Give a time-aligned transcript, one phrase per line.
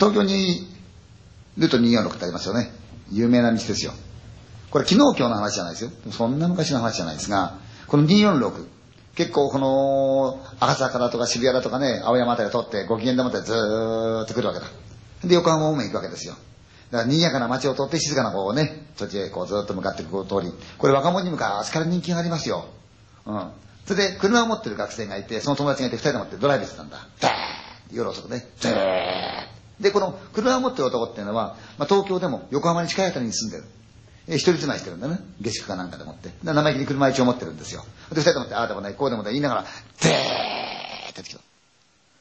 [0.00, 0.66] 東京に
[1.58, 2.72] ルート246ってありますよね。
[3.12, 3.92] 有名な道ですよ。
[4.70, 5.90] これ昨日今日の話じゃないですよ。
[6.10, 8.66] そんな昔の話じゃないですが、この246、
[9.14, 14.66] 結構この赤坂だとか渋谷だとかね、青山あたりを通ってご機嫌でもってずーっと来るわけだ。
[15.22, 16.32] で、横浜方面行くわけですよ。
[16.90, 20.50] だから賑やかな街を通って静かなこうね、土地へこうずっと向かっていく通り。
[20.78, 22.64] これ若者に昔かうあすから人気がありますよ。
[23.26, 23.50] うん。
[23.84, 27.06] それで車を持ってる学生がいて、その友達がいて二人で持ってドライブしてたんだ。
[27.20, 27.32] ダー
[27.92, 28.48] 夜遅くね。
[28.62, 29.49] ダー
[29.80, 33.64] で、この車を持ってる男っていうのは、まあ、東京でも横浜に近いあたりに住んでる。
[34.28, 35.18] え一人住まいしてるんだね。
[35.40, 36.28] 下宿かなんかでもって。
[36.28, 37.84] で生意気に車一応持ってるんですよ。
[38.12, 39.70] で、二人でもって、ああでもない、こうでもない、言いながら、でー
[41.10, 41.40] って出てきた。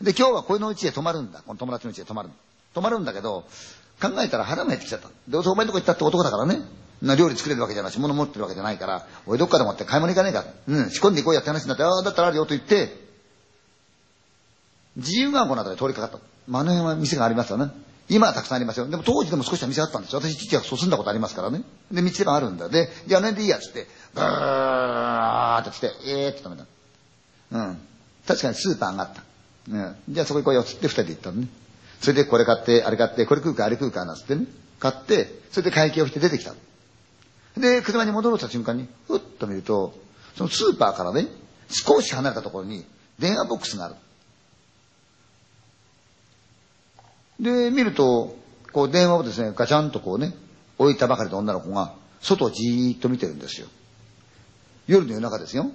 [0.00, 1.42] で、今日はこの家へ泊まるんだ。
[1.46, 2.30] この友達の家へ泊まる。
[2.74, 3.44] 泊まるんだけど、
[4.00, 5.08] 考えたら腹も減ってきちゃった。
[5.08, 6.60] で、どうせお前のとこ行ったって男だからね。
[7.02, 10.44] な料理作れるわけじゃないし、物持ってるわけじゃないから、おい、どっかでもって買い物行かねえか。
[10.68, 13.00] うん、仕込んでいこうやって話になって、ああ、だったらあるよと言って、
[14.96, 16.31] 自由が丘のあたり通りかかった。
[16.46, 17.70] まあ、あの辺は店がありますよね。
[18.08, 18.88] 今はたくさんありますよ。
[18.88, 20.20] でも当時でも少しは店あったんですよ。
[20.20, 21.62] 私、父はそう住んだことありますからね。
[21.90, 22.68] で、道でもあるんだ。
[22.68, 26.66] で、じゃああの辺でいいやつって、ガーって来て、えーって止めた。
[27.52, 27.78] うん。
[28.26, 29.22] 確かにスーパーがあった。
[29.70, 29.96] うん。
[30.08, 31.48] じゃあそこ行こうよっつって二人で行ったのね。
[32.00, 34.46] それでこれ買って、あれ買って、これ食うか、あれ食うか、なんつってね。
[34.80, 36.54] 買って、それで会計をして出てきた。
[37.56, 39.94] で、車に戻ろうとした瞬間に、ふっと見ると、
[40.36, 41.28] そのスーパーからね、
[41.68, 42.84] 少し離れたところに
[43.18, 43.94] 電話ボックスがある。
[47.42, 48.36] で、見ると、
[48.72, 50.32] こう電話をですね、ガチャンとこうね、
[50.78, 53.66] 置いたばかりの女の子が、外をじーっと見てるんですよ。
[54.86, 55.70] 夜の夜中ですよ。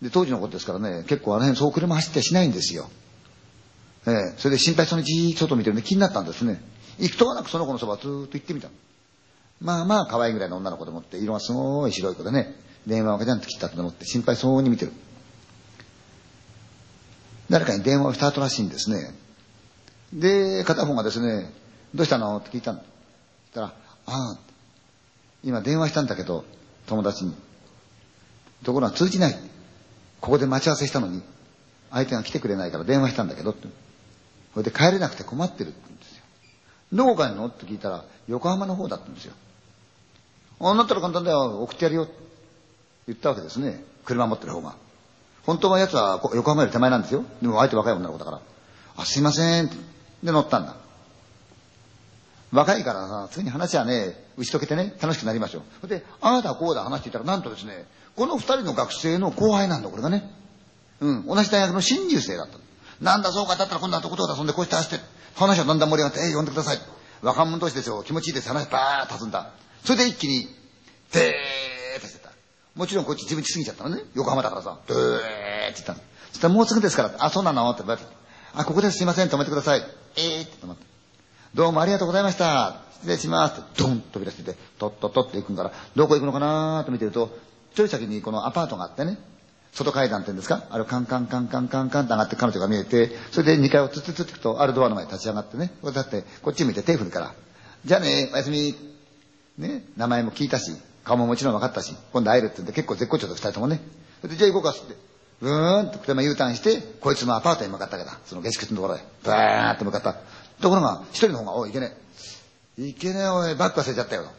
[0.00, 2.88] で、当時のことですからね、結構あの辺そう車走ってしないんですよ。
[4.06, 6.60] ええそれで心配そうにじーっと外見てるんで気になったんですね。
[6.98, 8.68] 行くとはなくその子のそばずーっと行ってみた。
[9.60, 14.92] まあまあ可愛いぐらいの女の子でもって、色がすごい白い子でね、電話をガチャンと切ったと思って心配そうに見てる。
[17.48, 19.14] 誰かに電話をした後らしいんですね。
[20.12, 21.50] で、片方がですね、
[21.94, 22.36] どうしたの？
[22.36, 22.80] って聞いたの。
[22.80, 22.88] そし
[23.54, 23.72] たら、あ
[24.06, 24.38] あ、
[25.42, 26.44] 今電話したんだけど、
[26.86, 27.34] 友達に。
[28.64, 29.36] ところが通じない。
[30.20, 31.22] ここで待ち合わせしたのに、
[31.90, 33.68] 相手が来てくれないから電話したんだけどって。
[34.54, 36.22] それで帰れなくて困ってるって言うんですよ。
[36.92, 37.46] どこ帰るの？
[37.46, 39.32] って聞いたら、横浜の方だったんですよ。
[40.60, 42.04] あ、なったら簡単だよ、送ってやるよ。
[42.04, 42.12] って
[43.08, 43.82] 言ったわけですね。
[44.04, 44.76] 車持ってる方が。
[45.44, 47.24] 本当は奴は横浜より手前なんですよ。
[47.40, 48.40] でも相手若い女の子だから。
[48.96, 49.76] あ、すいませんって。
[50.22, 50.76] で、乗ったんだ。
[52.52, 55.88] 若いからさ、次に話はね、打ち解けてね、楽しくなりましょう。
[55.88, 60.30] で、あなたこうだ話していたら、なんとですね、この二人の学生の後輩なんだ、これがね。
[61.00, 62.58] うん、同じ大学の新入生だった。
[63.00, 66.78] なんだそうか、だったら今度はとことだ、そんでこうして走って、話はだんだん盛り上がって、えー、呼んでください。
[67.22, 69.50] 若者同士ですよ、気持ちいいです、話バーッと立つんだ。
[69.84, 70.46] それで一気に、
[71.12, 72.30] でーってしてた。
[72.74, 74.02] もちろんこっち自分ち過ぎちゃったのね。
[74.14, 76.00] 横浜だからさ、でーって言ったの。
[76.30, 78.08] そしたらもうすぐですから、あ、そうなのって言われて、
[78.54, 79.82] あ、ここです、いません、止めてください。
[80.16, 80.84] えーって止まって。
[81.54, 82.82] どうもありがとうございました。
[82.96, 83.60] 失礼します。
[83.62, 87.30] って、ドン飛び出してて、とっとっとって行くんから、どこ行くのかなーと見てると、
[87.74, 89.16] ちょい先にこのアパートがあってね、
[89.72, 90.64] 外階段って言うんですか？
[90.68, 97.34] あれをカンカンカンカンカンカンって上がって彼女が見えて、それで2階をツッツツッって行くと、あるドアの前に立ち上がってね、こうやって、こっち向いて手振るから、
[97.86, 98.74] じゃあね、おやすみ。
[99.56, 100.72] ね、名前も聞いたし、
[101.04, 103.80] 顔ももちろん分かったし、今度会えるって言うんで結構絶好調で二人ともね。
[104.22, 104.94] で、じゃあ行こうかっって、
[105.42, 108.16] うーんと車 U ターンして、こいつのアパートに向かったわけだ。
[108.24, 109.00] その下宿のところへ。
[109.24, 110.14] バーッと向かった。
[110.60, 111.96] ところが、一人の方が、おい、いけね
[112.78, 112.82] え。
[112.82, 114.30] いけねえ、おい、バッグ忘れちゃったよ。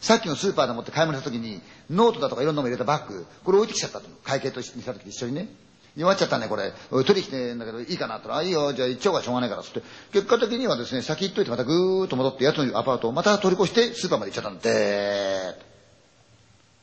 [0.00, 4.08] さっきのスーパーで持って買い物した時に、ノートだとかいろんなもの入れたバッグ、これ置いてきちゃったと。
[4.22, 5.48] 会計とにした時一緒にね。
[5.96, 6.72] 弱っちゃったね、これ。
[6.92, 9.82] おい取り来てんだけど、いいかなって言ったら、あ、いいよ、じゃあ行っちゃおうがしょうがないから、つって。
[10.12, 15.56] 結果的にはですね、先行っといてまたぐーっと戻って、奴のアパートをまた取り越して、スーパーまで行っちゃったんで、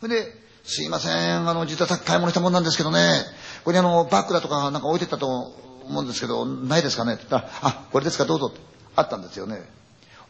[0.02, 3.24] それで、すいません、あの、実はさっき買い物したもんなんですけどね、
[3.64, 7.14] これにあの、バッグだとかなんか置いてったと思うんですけど、ないですかね？
[7.14, 8.60] って言ったら、あ、これですか、どうぞって。
[8.96, 9.64] あったんですよね。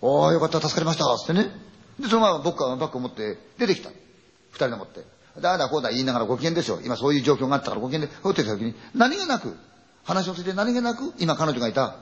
[0.01, 1.51] おー、よかった、助かりました、つってね。
[1.99, 3.89] で、そのまま僕はバッグを持って出てきた。
[3.89, 5.03] 二人で持って。
[5.41, 6.79] だだこうだ言いながらご機嫌ですよ。
[6.83, 9.57] 今そういう状況があったからご機嫌で、ふってた時に、何気なく、
[10.03, 11.97] 話をついて何気なく、今彼女がいた、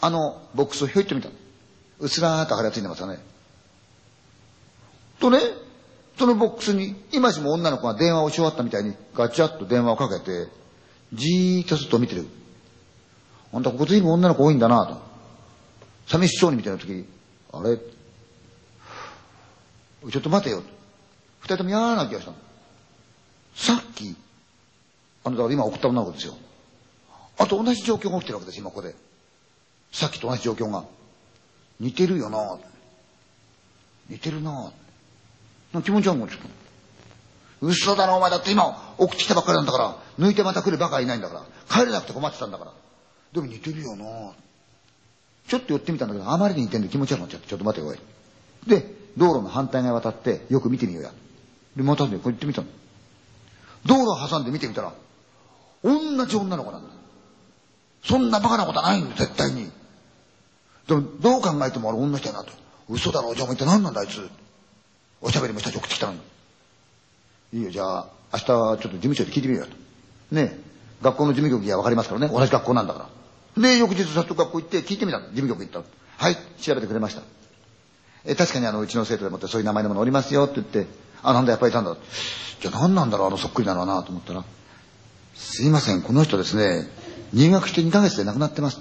[0.00, 1.28] あのボックスをひょいっと見た。
[1.98, 3.18] うつらーっと腫れがついてますよね。
[5.20, 5.40] とね、
[6.18, 10.48] そのボックスに、今しも女の子が電話をし終わったみたいに、ガチャッと電話をかけて、
[11.12, 12.26] じーっとずっと見てる。
[13.52, 15.00] あんたここ随分女の子多いんだなと。
[16.08, 17.06] 寂しそうに見てる時、
[17.52, 17.78] あれ？
[20.10, 20.62] ちょっと待てよ。
[21.40, 22.36] 二人とも嫌な気がしたの。
[23.54, 24.16] さっき、
[25.24, 26.36] あの、だから今送った女の子ですよ。
[27.38, 28.96] あと同じ状況が起きてるわけです、今ここで。
[29.92, 30.84] さっきと同じ状況が。
[31.78, 32.58] 似てるよな
[34.08, 34.72] 似てるなな
[35.82, 36.48] 気持ち悪いもんちょっと。
[37.60, 42.72] 嘘だろお前だって今送ってきたばっかりなんだから、抜いてまた来るバカいないんだから、帰れなくて困ってたんだから。
[43.32, 44.32] でも似てるよな
[45.48, 47.98] ちょっと寄ってみたんだけど、あまりに似てんで気持ち悪くなっちゃって、ちょっと待てよ、おい。
[48.66, 51.12] で、道路の反対側渡って、よく見てみようや。
[51.76, 52.68] で、またね、こう行ってみたの。
[53.86, 54.92] 道路を挟んで見てみたら、
[55.82, 56.88] 同じ女の子なんだ。
[58.04, 59.70] そんなバカなことはないんだ、絶対に。
[60.86, 62.52] でも、どう考えてもあれ女人やなと。
[62.88, 64.28] 嘘だろ、じゃあお前一体何なんだ、あいつ。
[65.20, 66.20] おしゃべりもしたし送ってきたのに。
[67.54, 69.70] いいよ、じゃあ、明日ちょっと事務所で聞いてみようよ
[70.30, 70.34] と。
[70.34, 70.58] ね
[71.02, 72.28] 学校の事務局には分かりますからね。
[72.28, 73.08] 同じ学校なんだか
[73.56, 73.62] ら。
[73.62, 75.20] で、翌日早速学校行って聞いてみた。
[75.20, 75.82] 事務局行った
[76.18, 77.22] はい、調べてくれました。
[78.24, 80.86] え、確かにあの、うちの生徒でもってそういう名前のものおりますよって言って、
[81.22, 81.96] あ、なんだ、やっぱりいたんだ。
[82.60, 84.44] じゃあ何なんだろう、あのそっくりなのはなと思ったら、
[85.34, 86.88] すいません、この人ですね、
[87.32, 88.80] 入学して2ヶ月で亡くなってます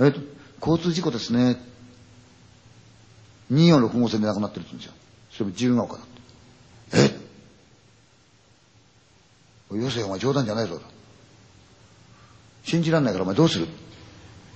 [0.00, 0.20] えっと、
[0.60, 1.56] 交通事故ですね。
[3.52, 4.94] 246号線で亡くなってるって言うんですよ。
[5.34, 7.14] それも自由が丘だって。
[9.74, 10.80] えよせよ、お前冗談じゃないぞ。
[12.62, 13.66] 信じらんないからお前どうする？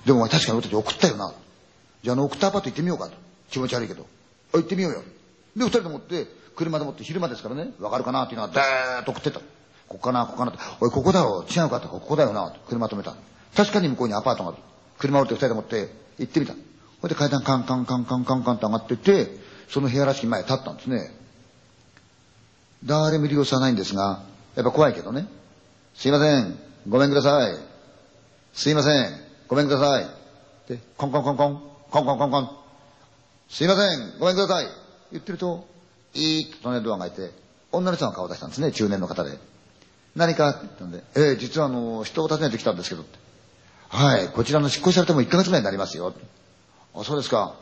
[0.05, 1.33] でもお前確かに俺たち送ったよな。
[2.01, 3.13] じゃああの送ったアパート行ってみようかと。
[3.49, 4.05] 気持ち悪いけど。
[4.53, 5.03] あ、行ってみようよ。
[5.55, 9.39] で、二人で持って、車で持って昼間ですからね、わかるかなっていうのは、ダーッと送ってた。
[9.39, 9.45] こ
[9.87, 10.59] こかな、ここかなって。
[10.79, 13.15] おい、ここだろ、違うかって、ここだよな、車止めた。
[13.55, 14.59] 確かに向こうにアパートがある。
[14.97, 15.89] 車降りて二人で持って
[16.19, 16.53] 行ってみた。
[17.01, 19.27] ほいで階段カンカンカンカンカンカンと上がってって、
[19.69, 21.11] その部屋らしき前立ったんですね。
[22.83, 24.23] 誰も利用さないんですが、
[24.55, 25.27] やっぱ怖いけどね。
[25.95, 27.55] すいません、ごめんください。
[28.53, 29.11] すいません、
[29.47, 30.07] ごめんください。
[30.67, 32.49] で、コンコンコンコン、コンコンコンコン。
[33.49, 34.67] すいません、ごめんください。
[35.11, 35.67] 言ってると、
[36.13, 37.35] いーっと隣のドアが開いて、
[37.71, 39.37] 女の人が顔を出したんですね、中年の方で。
[40.15, 43.05] 何かって言ったんで、えー、実はあの、人を訪ねてきたんですけど。
[43.89, 46.13] はい、こちらの引っ越しされても1ヶ月ぐらいになりますよ。
[46.95, 47.55] あ、そうですか。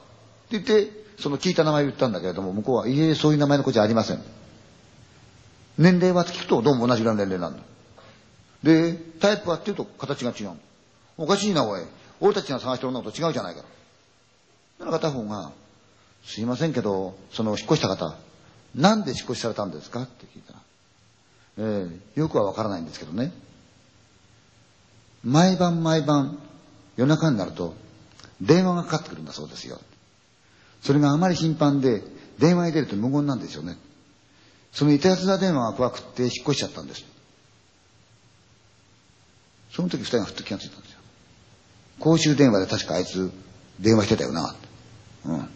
[0.47, 4.24] って言って、その聞いた名前を言ったんだけれども、向こうは、いえ、そういう名前の子じゃありません。
[5.77, 7.63] 年齢は聞くとどうも同じぐらいの年齢なんだ。
[8.63, 10.51] で、タイプはっていうと形が違う。
[11.18, 11.81] おかしいな、おい。
[12.19, 13.62] 俺たちが探してる女と違うじゃないか。
[14.79, 15.51] だから片方が、
[16.25, 18.15] すいませんけど、その引っ越した方、
[18.75, 20.03] なんで引っ越しされたんですか？
[20.03, 20.59] って聞いたら、
[21.59, 23.31] ええー、よくはわからないんですけどね。
[25.24, 26.38] 毎晩毎晩、
[26.95, 27.74] 夜中になると、
[28.42, 29.80] 電話がかかってくるんだそうですよ。
[30.81, 32.04] それがあまり頻繁で、
[32.39, 33.78] 電話に出ると無言なんですよね。
[34.72, 37.04] そのいたずら電話が怖くって引っ越しちゃったんです。
[39.72, 41.00] その時二人がふっと気がついたんですよ。
[42.00, 43.31] 公衆電話で確かあいつ
[43.80, 44.56] 電話してたよな。
[45.25, 45.50] うん。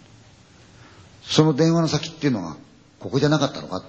[1.24, 2.56] その電話の先っていうのが、
[3.00, 3.84] ここじゃなかったのか